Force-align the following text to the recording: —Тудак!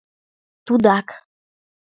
—Тудак! 0.65 1.07